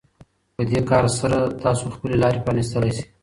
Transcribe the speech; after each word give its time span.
په 0.55 0.61
دې 0.69 0.79
کار 0.89 1.05
سره 1.19 1.37
تاسو 1.63 1.85
خپلې 1.95 2.15
لارې 2.23 2.43
پرانيستلی 2.45 2.91
شئ. 2.95 3.05